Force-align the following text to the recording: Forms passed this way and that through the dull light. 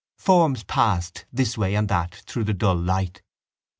Forms 0.17 0.63
passed 0.63 1.25
this 1.31 1.59
way 1.59 1.75
and 1.75 1.87
that 1.89 2.23
through 2.25 2.45
the 2.45 2.55
dull 2.55 2.73
light. 2.75 3.21